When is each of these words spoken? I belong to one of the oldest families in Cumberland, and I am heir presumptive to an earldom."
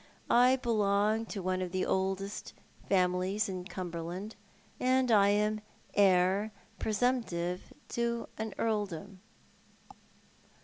I 0.31 0.55
belong 0.55 1.27
to 1.27 1.43
one 1.43 1.61
of 1.61 1.71
the 1.71 1.85
oldest 1.85 2.53
families 2.89 3.47
in 3.47 3.65
Cumberland, 3.65 4.35
and 4.79 5.11
I 5.11 5.29
am 5.29 5.61
heir 5.93 6.51
presumptive 6.79 7.71
to 7.89 8.27
an 8.35 8.55
earldom." 8.57 9.21